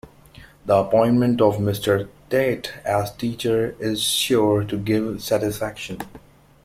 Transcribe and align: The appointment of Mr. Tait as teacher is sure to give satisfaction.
The 0.65 0.77
appointment 0.77 1.41
of 1.41 1.57
Mr. 1.57 2.07
Tait 2.31 2.73
as 2.83 3.13
teacher 3.15 3.75
is 3.79 4.01
sure 4.01 4.63
to 4.63 4.75
give 4.75 5.21
satisfaction. 5.21 5.99